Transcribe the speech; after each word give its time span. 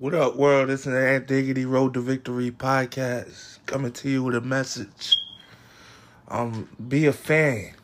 What 0.00 0.14
up, 0.14 0.36
world? 0.36 0.70
This 0.70 0.86
is 0.86 0.92
the 0.94 1.08
Ant 1.10 1.26
Diggity 1.26 1.66
Road 1.66 1.92
to 1.92 2.00
Victory 2.00 2.50
podcast 2.50 3.58
coming 3.66 3.92
to 3.92 4.08
you 4.08 4.22
with 4.22 4.34
a 4.34 4.40
message. 4.40 5.14
Um, 6.26 6.70
be 6.88 7.04
a 7.04 7.12
fan, 7.12 7.74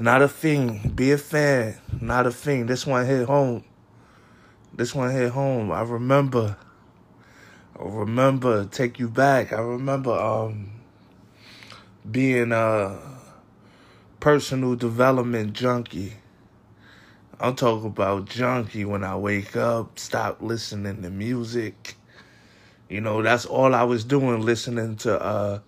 not 0.00 0.20
a 0.20 0.26
fiend. 0.26 0.96
Be 0.96 1.12
a 1.12 1.16
fan, 1.16 1.76
not 2.00 2.26
a 2.26 2.32
fiend. 2.32 2.68
This 2.68 2.88
one 2.88 3.06
hit 3.06 3.28
home. 3.28 3.62
This 4.74 4.92
one 4.92 5.12
hit 5.12 5.30
home. 5.30 5.70
I 5.70 5.82
remember. 5.82 6.56
I 7.78 7.84
remember. 7.84 8.64
Take 8.64 8.98
you 8.98 9.08
back. 9.08 9.52
I 9.52 9.60
remember 9.60 10.10
um 10.10 10.72
being 12.10 12.50
a 12.50 12.98
personal 14.18 14.74
development 14.74 15.52
junkie. 15.52 16.14
I'm 17.42 17.56
talking 17.56 17.86
about 17.86 18.26
junkie 18.26 18.84
when 18.84 19.02
I 19.02 19.16
wake 19.16 19.56
up, 19.56 19.98
stop 19.98 20.42
listening 20.42 21.00
to 21.00 21.08
music. 21.08 21.96
You 22.90 23.00
know, 23.00 23.22
that's 23.22 23.46
all 23.46 23.74
I 23.74 23.82
was 23.84 24.04
doing, 24.04 24.42
listening 24.42 24.96
to 24.96 25.18
uh, 25.18 25.60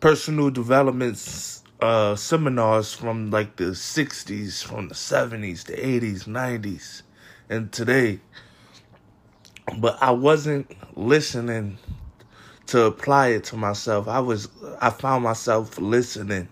personal 0.00 0.48
development 0.48 1.60
uh, 1.82 2.16
seminars 2.16 2.94
from 2.94 3.30
like 3.30 3.56
the 3.56 3.72
60s, 3.72 4.64
from 4.64 4.88
the 4.88 4.94
70s, 4.94 5.64
the 5.64 5.74
80s, 5.74 6.24
90s, 6.24 7.02
and 7.50 7.70
today. 7.70 8.20
But 9.76 9.98
I 10.02 10.12
wasn't 10.12 10.74
listening 10.96 11.76
to 12.68 12.84
apply 12.84 13.28
it 13.28 13.44
to 13.44 13.56
myself. 13.58 14.08
I 14.08 14.20
was 14.20 14.48
I 14.80 14.88
found 14.88 15.24
myself 15.24 15.78
listening 15.78 16.48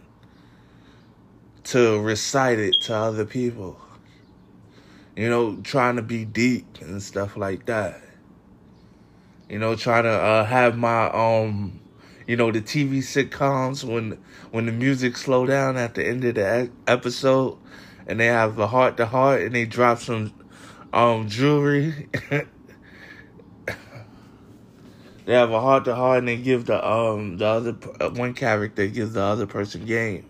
to 1.65 1.99
recite 2.03 2.59
it 2.59 2.75
to 2.83 2.95
other 2.95 3.25
people 3.25 3.81
you 5.17 5.31
know, 5.31 5.57
trying 5.63 5.97
to 5.97 6.03
be 6.03 6.25
deep 6.25 6.81
and 6.81 7.03
stuff 7.03 7.37
like 7.37 7.67
that. 7.67 8.01
You 9.49 9.59
know, 9.59 9.75
trying 9.75 10.05
to 10.05 10.11
uh, 10.11 10.45
have 10.45 10.77
my 10.77 11.11
um, 11.11 11.81
you 12.27 12.37
know, 12.37 12.53
the 12.53 12.61
TV 12.61 12.99
sitcoms 12.99 13.83
when 13.83 14.23
when 14.51 14.67
the 14.67 14.73
music 14.73 15.17
slow 15.17 15.47
down 15.47 15.77
at 15.77 15.95
the 15.95 16.07
end 16.07 16.25
of 16.25 16.35
the 16.35 16.71
episode, 16.87 17.57
and 18.07 18.21
they 18.21 18.27
have 18.27 18.59
a 18.59 18.67
heart 18.67 18.97
to 18.99 19.07
heart, 19.07 19.43
and 19.43 19.55
they 19.55 19.65
drop 19.65 20.01
some 20.01 20.35
um 20.93 21.29
jewelry. 21.29 22.09
they 22.31 22.45
have 25.33 25.51
a 25.51 25.61
heart 25.61 25.87
to 25.87 25.95
heart, 25.95 26.19
and 26.19 26.29
they 26.29 26.37
give 26.37 26.67
the 26.67 26.87
um 26.87 27.39
the 27.39 27.47
other 27.47 27.77
uh, 28.01 28.11
one 28.11 28.35
character 28.35 28.87
gives 28.87 29.15
the 29.15 29.23
other 29.23 29.47
person 29.47 29.87
game 29.87 30.27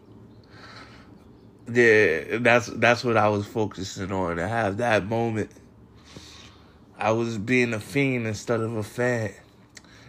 yeah, 1.73 2.39
that's 2.39 2.67
that's 2.67 3.03
what 3.05 3.17
I 3.17 3.29
was 3.29 3.47
focusing 3.47 4.13
on. 4.13 4.37
To 4.37 4.47
have 4.47 4.77
that 4.79 5.07
moment, 5.07 5.51
I 6.99 7.11
was 7.13 7.39
being 7.39 7.75
a 7.75 7.81
fiend 7.81 8.27
instead 8.27 8.61
of 8.61 8.77
a 8.77 8.83
fan. 8.83 9.33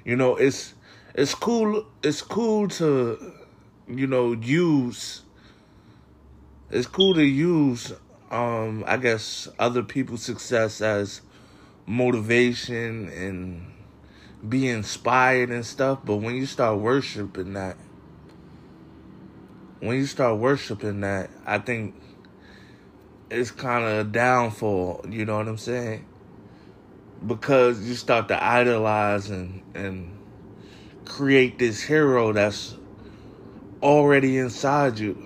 You 0.06 0.16
know, 0.16 0.36
it's 0.36 0.74
it's 1.16 1.34
cool. 1.34 1.86
It's 2.04 2.22
cool 2.22 2.68
to, 2.70 3.34
you 3.88 4.08
know, 4.08 4.34
use. 4.34 5.24
It's 6.70 6.88
cool 6.88 7.14
to 7.16 7.24
use, 7.24 7.94
um, 8.30 8.84
I 8.86 8.98
guess, 8.98 9.48
other 9.58 9.84
people's 9.84 10.22
success 10.22 10.82
as 10.82 11.22
motivation 11.86 13.10
and 13.10 13.66
be 14.48 14.68
inspired 14.68 15.50
and 15.50 15.66
stuff. 15.66 16.00
But 16.06 16.18
when 16.18 16.36
you 16.36 16.46
start 16.46 16.80
worshiping 16.80 17.54
that, 17.54 17.78
when 19.80 19.98
you 19.98 20.06
start 20.06 20.38
worshiping 20.38 21.02
that, 21.02 21.30
I 21.46 21.60
think 21.60 21.96
it's 23.30 23.52
kind 23.52 23.84
of 23.84 24.08
a 24.08 24.10
downfall. 24.10 25.06
You 25.10 25.26
know 25.26 25.38
what 25.38 25.48
I'm 25.48 25.58
saying? 25.58 26.06
Because 27.26 27.88
you 27.88 27.96
start 27.96 28.28
to 28.30 28.44
idolize 28.44 29.30
and 29.30 29.62
and 29.76 30.18
create 31.06 31.60
this 31.60 31.82
hero 31.82 32.34
that's 32.34 32.76
already 33.82 34.38
inside 34.38 35.00
you. 35.00 35.24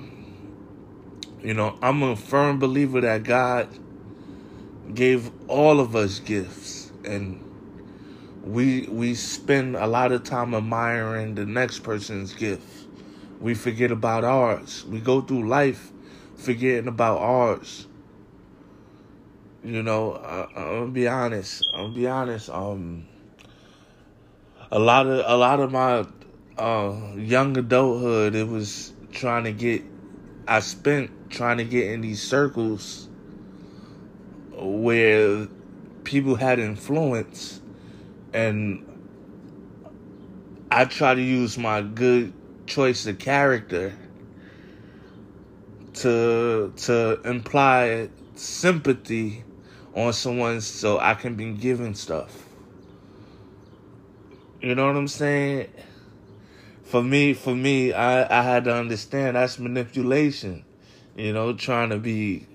You 1.41 1.53
know, 1.53 1.77
I'm 1.81 2.03
a 2.03 2.15
firm 2.15 2.59
believer 2.59 3.01
that 3.01 3.23
God 3.23 3.67
gave 4.93 5.31
all 5.47 5.79
of 5.79 5.95
us 5.95 6.19
gifts 6.19 6.91
and 7.05 7.43
we 8.43 8.87
we 8.89 9.15
spend 9.15 9.75
a 9.75 9.87
lot 9.87 10.11
of 10.11 10.23
time 10.23 10.53
admiring 10.53 11.35
the 11.35 11.45
next 11.45 11.79
person's 11.79 12.33
gift 12.33 12.80
we 13.41 13.55
forget 13.55 13.91
about 13.91 14.23
ours. 14.23 14.85
We 14.85 14.99
go 14.99 15.19
through 15.21 15.47
life 15.47 15.91
forgetting 16.35 16.87
about 16.87 17.17
ours. 17.17 17.87
You 19.63 19.83
know, 19.83 20.13
I, 20.13 20.47
I'm 20.55 20.79
gonna 20.79 20.87
be 20.87 21.07
honest. 21.07 21.63
I'm 21.73 21.85
gonna 21.85 21.95
be 21.95 22.07
honest. 22.07 22.49
Um, 22.49 23.07
a 24.71 24.79
lot 24.79 25.07
of 25.07 25.23
a 25.27 25.35
lot 25.35 25.59
of 25.59 25.71
my 25.71 26.05
uh, 26.57 27.13
young 27.15 27.57
adulthood, 27.57 28.35
it 28.35 28.47
was 28.47 28.93
trying 29.11 29.43
to 29.45 29.51
get. 29.51 29.83
I 30.47 30.59
spent 30.59 31.29
trying 31.29 31.57
to 31.57 31.63
get 31.63 31.91
in 31.91 32.01
these 32.01 32.21
circles 32.21 33.07
where 34.51 35.47
people 36.03 36.35
had 36.35 36.59
influence, 36.59 37.61
and 38.33 38.85
I 40.71 40.85
try 40.85 41.15
to 41.15 41.21
use 41.21 41.57
my 41.57 41.81
good 41.81 42.33
choice 42.71 43.05
of 43.05 43.19
character 43.19 43.93
to 45.93 46.73
to 46.77 47.21
imply 47.25 48.07
sympathy 48.35 49.43
on 49.93 50.13
someone 50.13 50.61
so 50.61 50.97
I 50.97 51.15
can 51.15 51.35
be 51.35 51.51
given 51.51 51.95
stuff. 51.95 52.45
You 54.61 54.73
know 54.73 54.87
what 54.87 54.95
I'm 54.95 55.09
saying? 55.09 55.67
For 56.83 57.03
me, 57.03 57.33
for 57.33 57.53
me, 57.53 57.91
I, 57.91 58.39
I 58.39 58.43
had 58.43 58.63
to 58.65 58.73
understand 58.73 59.35
that's 59.35 59.59
manipulation. 59.59 60.63
You 61.17 61.33
know, 61.33 61.51
trying 61.51 61.89
to 61.89 61.97
be 61.97 62.47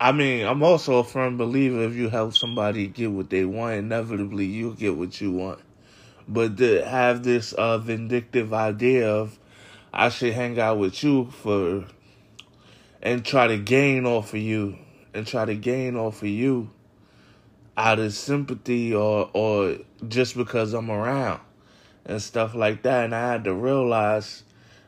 I 0.00 0.12
mean, 0.12 0.46
I'm 0.46 0.62
also 0.62 0.98
a 0.98 1.04
firm 1.04 1.36
believer 1.36 1.82
if 1.82 1.94
you 1.94 2.10
help 2.10 2.36
somebody 2.36 2.86
get 2.86 3.10
what 3.10 3.28
they 3.28 3.44
want, 3.44 3.74
inevitably 3.74 4.44
you'll 4.44 4.74
get 4.74 4.96
what 4.96 5.20
you 5.20 5.32
want 5.32 5.58
but 6.28 6.58
to 6.58 6.84
have 6.84 7.22
this 7.22 7.52
uh, 7.54 7.78
vindictive 7.78 8.52
idea 8.52 9.10
of 9.10 9.38
I 9.92 10.10
should 10.10 10.34
hang 10.34 10.60
out 10.60 10.78
with 10.78 11.02
you 11.02 11.30
for 11.30 11.86
and 13.02 13.24
try 13.24 13.46
to 13.46 13.56
gain 13.56 14.04
off 14.04 14.34
of 14.34 14.40
you 14.40 14.78
and 15.14 15.26
try 15.26 15.46
to 15.46 15.54
gain 15.54 15.96
off 15.96 16.22
of 16.22 16.28
you 16.28 16.70
out 17.76 17.98
of 17.98 18.12
sympathy 18.12 18.94
or 18.94 19.30
or 19.32 19.78
just 20.06 20.36
because 20.36 20.74
I'm 20.74 20.90
around 20.90 21.40
and 22.04 22.20
stuff 22.20 22.54
like 22.54 22.82
that. 22.82 23.06
And 23.06 23.14
I 23.14 23.32
had 23.32 23.44
to 23.44 23.54
realize 23.54 24.42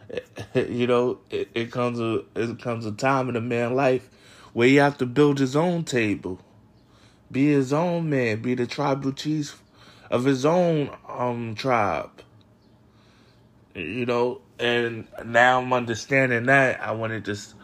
you 0.54 0.86
know 0.86 1.18
it, 1.30 1.48
it 1.54 1.72
comes 1.72 2.00
a 2.00 2.22
it 2.34 2.60
comes 2.60 2.84
a 2.84 2.92
time 2.92 3.28
in 3.28 3.36
a 3.36 3.40
man's 3.40 3.72
life 3.72 4.10
where 4.52 4.68
he 4.68 4.76
have 4.76 4.98
to 4.98 5.06
build 5.06 5.38
his 5.38 5.54
own 5.54 5.84
table 5.84 6.40
be 7.30 7.46
his 7.46 7.72
own 7.72 8.10
man 8.10 8.42
be 8.42 8.54
the 8.54 8.66
tribal 8.66 9.12
chief 9.12 9.62
of 10.10 10.24
his 10.24 10.44
own 10.44 10.90
um 11.08 11.54
tribe. 11.54 12.10
You 13.74 14.04
know, 14.04 14.40
and 14.58 15.06
now 15.24 15.60
I'm 15.60 15.72
understanding 15.72 16.46
that. 16.46 16.80
I 16.80 16.92
wanted 16.92 17.24
to 17.24 17.32
just 17.32 17.54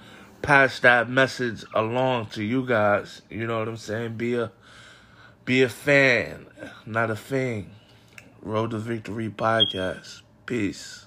pass 0.40 0.78
that 0.80 1.10
message 1.10 1.64
along 1.74 2.26
to 2.26 2.44
you 2.44 2.64
guys. 2.64 3.22
You 3.28 3.46
know 3.46 3.58
what 3.58 3.68
I'm 3.68 3.76
saying? 3.76 4.16
Be 4.16 4.36
a 4.36 4.52
be 5.44 5.62
a 5.62 5.68
fan, 5.68 6.46
not 6.86 7.10
a 7.10 7.16
thing. 7.16 7.70
Road 8.40 8.70
to 8.70 8.78
Victory 8.78 9.28
podcast. 9.28 10.22
Peace. 10.46 11.05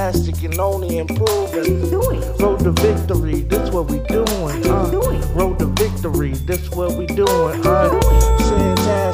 Fantastic 0.00 0.42
and 0.44 0.58
only 0.58 0.96
improving. 0.96 1.90
Road 2.38 2.60
to 2.60 2.72
victory, 2.72 3.42
this 3.42 3.70
what 3.70 3.90
we 3.90 3.98
doing. 4.08 4.66
Uh, 4.66 4.90
road 5.34 5.58
to 5.58 5.66
victory, 5.66 6.32
this 6.46 6.70
what 6.70 6.96
we 6.96 7.04
doing. 7.04 7.66
Uh, 7.66 8.00
fantastic 8.38 9.09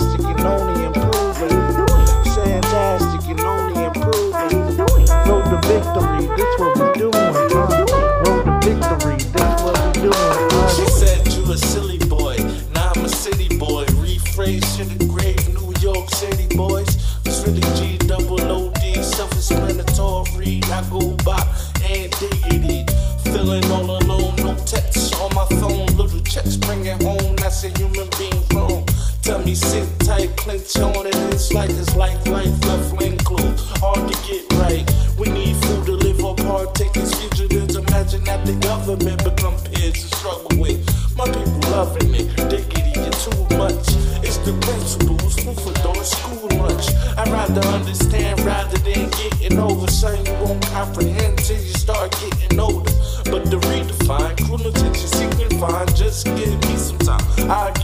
me 29.46 29.54
sit 29.54 29.87
tight, 30.00 30.37
clench 30.37 30.76
on 30.78 31.06
it. 31.06 31.14
It's 31.32 31.52
like 31.52 31.70
it's 31.70 31.94
like 31.94 32.19
life 32.26 32.50
left 32.66 33.00
lane 33.00 33.16
closed. 33.19 33.62
Hard 33.78 34.02
to 34.10 34.14
get 34.26 34.43
right. 34.58 34.84
We 35.16 35.28
need 35.28 35.54
food 35.64 35.87
to 35.87 35.93
live 35.93 36.19
apart. 36.19 36.75
Take 36.75 36.93
these 36.93 37.14
fugitives. 37.14 37.76
Imagine 37.76 38.25
that 38.25 38.44
the 38.44 38.54
government 38.54 39.22
become 39.22 39.54
peers 39.70 40.02
to 40.02 40.16
struggle 40.19 40.58
with. 40.58 40.82
My 41.16 41.26
people 41.26 41.62
loving 41.70 42.12
it. 42.12 42.26
Diggity, 42.50 42.98
you're 42.98 43.20
too 43.22 43.38
much. 43.56 43.87
It's 44.26 44.38
the 44.38 44.54
principles, 44.66 45.38
food 45.38 45.58
for 45.62 45.75
door, 45.84 46.02
school 46.02 46.50
lunch. 46.58 46.90
I'd 47.16 47.28
rather 47.28 47.64
understand 47.69 48.40
rather 48.40 48.78
than 48.78 49.08
getting 49.10 49.60
over. 49.60 49.87
Something 49.87 50.26
you 50.26 50.34
won't 50.43 50.66
comprehend 50.75 51.38
till 51.38 51.62
you 51.62 51.75
start 51.75 52.10
getting 52.19 52.58
older. 52.58 52.90
But 53.31 53.46
to 53.52 53.58
redefine, 53.70 54.34
cool 54.48 54.66
attention, 54.66 55.06
seeking 55.06 55.58
fine. 55.60 55.87
Just 55.94 56.26
give 56.34 56.58
me 56.66 56.76
some 56.76 56.98
time. 56.98 57.22
I'll 57.48 57.75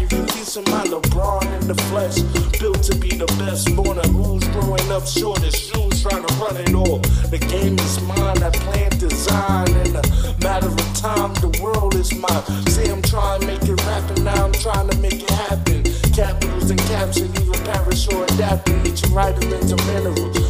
flesh, 1.92 2.20
built 2.58 2.82
to 2.82 2.94
be 2.96 3.10
the 3.10 3.26
best. 3.38 3.68
Born 3.76 3.98
a 3.98 4.06
who's 4.08 4.46
growing 4.48 4.90
up 4.90 5.06
short 5.06 5.42
as 5.44 5.54
shoes, 5.54 6.02
trying 6.02 6.24
to 6.26 6.34
run 6.40 6.56
it 6.56 6.74
all. 6.74 6.98
The 7.28 7.38
game 7.38 7.78
is 7.78 8.00
mine. 8.02 8.42
I 8.42 8.50
plan 8.50 8.90
design 8.98 9.68
in 9.84 9.96
a 9.96 10.04
matter 10.40 10.72
of 10.72 10.88
time. 10.96 11.34
The 11.44 11.52
world 11.62 11.94
is 11.94 12.10
mine. 12.14 12.44
See, 12.72 12.88
I'm 12.88 13.02
trying 13.02 13.40
to 13.40 13.46
make 13.46 13.62
it 13.62 13.78
rappen. 13.88 14.24
Now 14.24 14.46
I'm 14.46 14.52
trying 14.52 14.88
to 14.88 14.96
make 14.98 15.22
it 15.22 15.36
happen. 15.46 15.84
Capitals 16.16 16.70
and 16.70 16.80
caption, 16.92 17.28
even 17.40 17.60
perish 17.68 18.08
or 18.12 18.24
adapting. 18.24 18.86
Each 18.86 19.04
vitamins 19.12 19.70
and 19.72 19.86
minerals. 19.86 20.41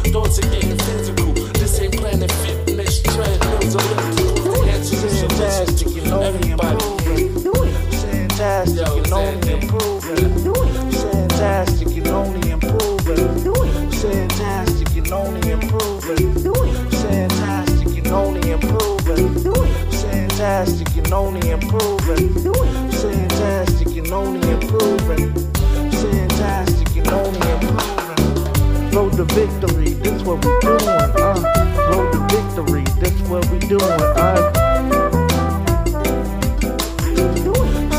Victory, 29.33 29.93
this 29.93 30.21
what 30.23 30.37
we 30.45 30.51
doing, 30.61 30.87
uh. 30.87 31.41
Road 31.89 32.11
to 32.13 32.19
victory, 32.29 32.83
this 32.99 33.19
what 33.27 33.49
we 33.49 33.57
doing, 33.59 33.81
uh. 33.81 34.51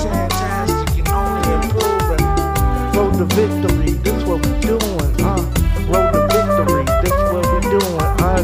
Fantastic, 0.03 0.97
you 0.97 1.03
know 1.03 1.25
me 1.35 1.43
improving. 1.55 2.25
Road 2.95 3.13
to 3.19 3.25
victory, 3.35 3.91
this 4.05 4.23
what 4.25 4.39
we 4.47 4.53
doing, 4.61 5.13
uh. 5.23 5.43
Road 5.91 6.13
to 6.13 6.21
victory, 6.31 6.85
this 7.03 7.19
what 7.33 7.45
we 7.53 7.59
doing, 7.69 8.01
uh. 8.23 8.43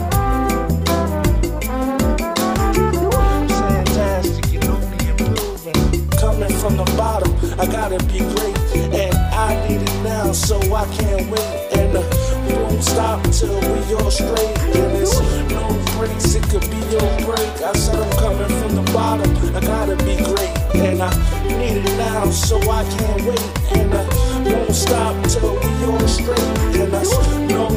Fantastic, 3.51 4.47
you 4.53 4.61
know 4.61 4.79
improving. 5.07 6.09
coming 6.19 6.53
from 6.59 6.77
the 6.77 6.85
bottom. 6.97 7.33
I 7.61 7.67
gotta 7.67 7.99
be 8.07 8.19
great, 8.19 8.59
and 8.93 9.17
I 9.17 9.69
need 9.69 9.83
it 9.83 10.03
now, 10.03 10.33
so 10.33 10.57
I 10.75 10.87
can't 10.97 11.31
wait. 11.31 11.70
Stop 13.01 13.23
till 13.33 13.61
we 13.61 13.95
all 13.95 14.11
straight. 14.11 14.59
And 14.77 14.93
it's 15.01 15.19
no 15.49 15.65
breaks, 15.97 16.35
it 16.35 16.43
could 16.51 16.69
be 16.71 16.77
your 16.93 17.09
break. 17.25 17.55
I 17.65 17.73
said 17.73 17.97
I'm 17.97 18.13
coming 18.19 18.53
from 18.61 18.75
the 18.75 18.83
bottom. 18.93 19.31
I 19.57 19.61
gotta 19.61 19.97
be 20.05 20.17
great, 20.17 20.53
and 20.77 21.01
I 21.01 21.11
need 21.49 21.81
it 21.81 21.97
now, 21.97 22.27
so 22.27 22.59
I 22.71 22.85
can't 22.85 23.23
wait. 23.25 23.41
And 23.73 23.95
I 23.95 24.05
won't 24.53 24.75
stop 24.75 25.17
till 25.29 25.55
we 25.55 25.85
all 25.87 26.09
straight. 26.09 26.39
And 26.77 26.95
I 26.95 27.03
said 27.03 27.49
no 27.49 27.69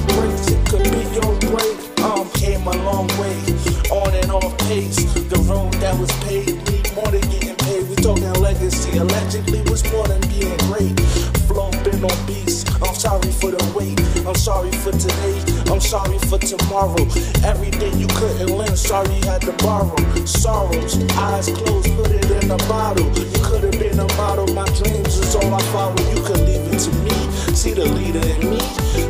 Eyes 21.44 21.58
closed, 21.58 21.96
put 21.98 22.10
it 22.10 22.44
in 22.44 22.52
a 22.52 22.58
bottle. 22.70 23.06
You 23.20 23.26
could 23.44 23.64
have 23.64 23.78
been 23.78 24.00
a 24.00 24.08
model. 24.16 24.48
My 24.54 24.66
dreams 24.66 25.18
is 25.18 25.36
all 25.36 25.54
I 25.54 25.62
follow. 25.74 25.96
You 26.16 26.24
could 26.24 26.40
leave 26.40 26.72
it 26.72 26.80
to 26.80 26.92
me. 27.04 27.12
See 27.54 27.74
the 27.74 27.84
leader 27.84 28.26
in 28.26 28.50
me. 28.50 28.62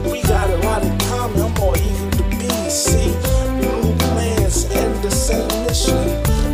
We 0.10 0.24
got 0.24 0.50
a 0.50 0.58
lot 0.66 0.84
in 0.84 0.98
common. 1.10 1.42
I'm 1.42 1.54
more 1.54 1.78
eager 1.78 2.10
to 2.18 2.24
be. 2.24 2.50
See, 2.70 3.14
new 3.62 3.96
plans 3.98 4.66
and 4.66 5.04
the 5.04 5.12
same 5.12 5.48
mission. 5.62 6.06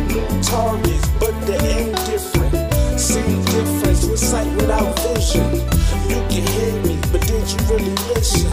New 0.08 0.42
targets, 0.42 1.08
but 1.18 1.34
the 1.46 1.56
end 1.56 1.96
different. 2.04 3.00
Same 3.00 3.42
difference 3.44 4.04
with 4.04 4.18
sight 4.18 4.52
without 4.56 4.98
vision. 5.00 5.48
You 6.10 6.20
can 6.28 6.44
hear 6.44 6.74
me, 6.84 6.98
but 7.10 7.22
did 7.22 7.50
you 7.52 7.58
really 7.72 7.96
listen? 8.12 8.50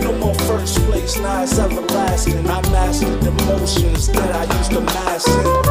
No 0.00 0.12
more 0.16 0.34
first 0.46 0.78
place, 0.86 1.18
now 1.18 1.42
it's 1.42 1.58
everlasting. 1.58 2.48
I 2.48 2.62
mastered 2.70 3.22
emotions 3.24 4.06
that 4.08 4.34
I 4.34 4.58
used 4.58 4.70
to 4.70 4.80
master. 4.80 5.61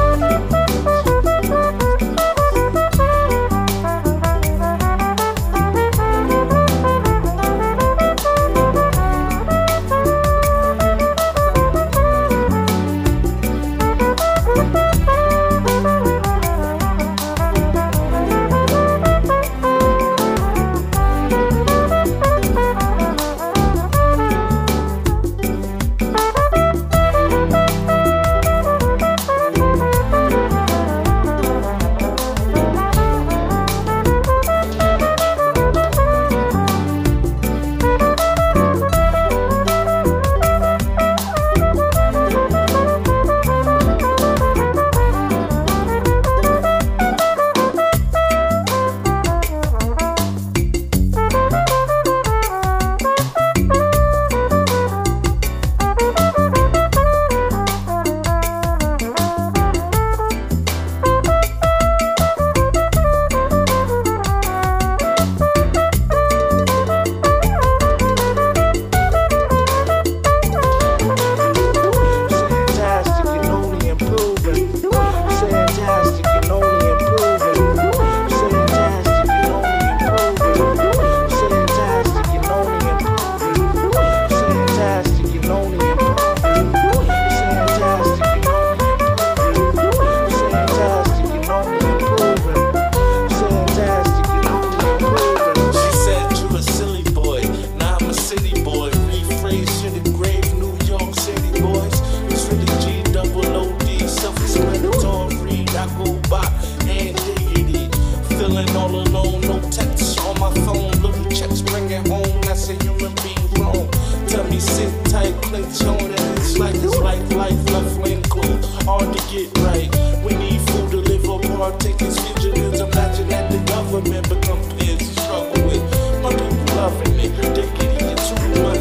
life 116.62 116.84
is 116.84 117.00
like 117.00 117.24
life, 117.34 117.60
left 117.74 117.98
lane 118.06 118.22
cool, 118.30 118.56
hard 118.86 119.10
to 119.18 119.22
get 119.34 119.50
right. 119.66 119.90
We 120.24 120.34
need 120.38 120.62
food 120.70 120.92
to 120.92 120.98
live 120.98 121.26
up, 121.28 121.44
hard 121.58 121.80
tickets, 121.80 122.18
vigilance. 122.22 122.80
Imagine 122.80 123.28
that 123.30 123.52
the 123.52 123.60
government 123.74 124.30
become 124.30 124.62
players 124.70 125.00
to 125.00 125.22
struggle 125.22 125.62
with. 125.66 125.84
My 126.22 126.30
people 126.30 126.76
loving 126.78 127.18
it, 127.26 127.32
they're 127.56 127.74
getting 127.78 128.08
it 128.14 128.20
too 128.30 128.46
much. 128.62 128.78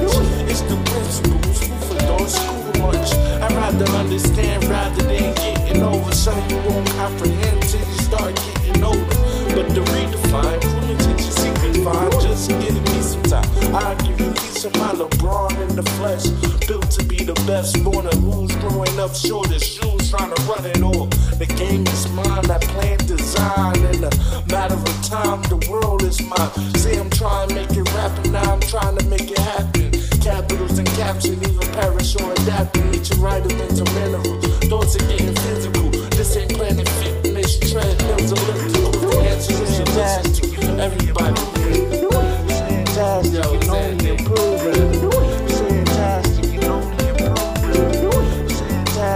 It's 0.52 0.60
the 0.68 0.76
principles, 0.90 1.58
food 1.64 1.82
for 1.88 1.98
those 2.08 2.34
school 2.36 2.72
much. 2.84 3.08
I'd 3.44 3.52
rather 3.52 3.88
understand 4.02 4.64
rather 4.64 5.02
than 5.02 5.34
getting 5.40 5.82
over. 5.82 6.12
Some 6.12 6.40
you 6.50 6.58
won't 6.68 6.86
comprehend 7.00 7.62
till 7.62 7.80
you 7.80 7.98
start 8.08 8.36
getting 8.36 8.84
older. 8.84 9.16
But 9.56 9.66
the 9.74 9.82
redefine, 9.92 10.60
cool 10.68 10.90
intentions, 10.90 11.34
secret 11.34 11.76
fine, 11.84 12.12
just 12.20 12.50
give 12.60 12.76
me 12.76 13.00
some 13.00 13.22
time. 13.22 13.74
I'll 13.74 13.96
give 14.04 14.20
you 14.20 14.30
peace 14.32 14.66
of 14.66 14.76
my 14.76 14.92
LeBron 14.92 15.52
in 15.64 15.76
the 15.76 15.86
flesh 15.96 16.59
left 17.50 17.74
and 17.74 18.32
who's 18.32 18.54
growing 18.56 19.00
up 19.00 19.12
short 19.12 19.48
the 19.48 19.58
shoes 19.58 20.10
trying 20.10 20.32
to 20.32 20.42
run 20.42 20.64
it 20.66 20.82
all. 20.82 21.06
The 21.42 21.46
game 21.46 21.84
is 21.86 22.08
mine, 22.12 22.48
I 22.48 22.58
plan 22.58 22.98
design. 22.98 23.76
In 23.94 24.04
a 24.04 24.10
matter 24.46 24.78
of 24.90 24.96
time, 25.02 25.42
the 25.50 25.58
world 25.68 26.02
is 26.04 26.20
mine. 26.22 26.50
See, 26.76 26.94
I'm 26.94 27.10
trying 27.10 27.48
to 27.48 27.54
make 27.56 27.70
it 27.70 27.86
rapping 27.94 28.32
now. 28.32 28.49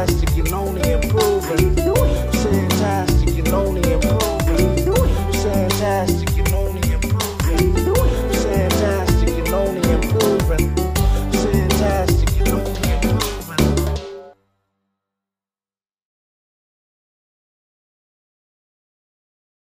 mestre 0.07 0.34